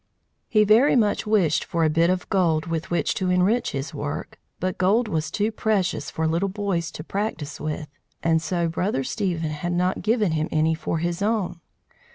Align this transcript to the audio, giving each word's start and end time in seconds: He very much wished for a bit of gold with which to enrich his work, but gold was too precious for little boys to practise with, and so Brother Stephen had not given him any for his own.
He 0.49 0.63
very 0.63 0.95
much 0.95 1.27
wished 1.27 1.63
for 1.63 1.83
a 1.83 1.89
bit 1.91 2.09
of 2.09 2.27
gold 2.31 2.65
with 2.65 2.89
which 2.89 3.13
to 3.13 3.29
enrich 3.29 3.69
his 3.69 3.93
work, 3.93 4.39
but 4.59 4.79
gold 4.79 5.07
was 5.07 5.29
too 5.29 5.51
precious 5.51 6.09
for 6.09 6.27
little 6.27 6.49
boys 6.49 6.89
to 6.93 7.03
practise 7.03 7.59
with, 7.59 7.87
and 8.23 8.41
so 8.41 8.67
Brother 8.67 9.03
Stephen 9.03 9.51
had 9.51 9.73
not 9.73 10.01
given 10.01 10.31
him 10.31 10.49
any 10.51 10.73
for 10.73 10.97
his 10.97 11.21
own. 11.21 11.59